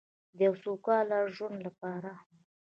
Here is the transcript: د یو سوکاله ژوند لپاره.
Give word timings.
د 0.37 0.39
یو 0.47 0.53
سوکاله 0.63 1.19
ژوند 1.35 1.57
لپاره. 1.67 2.11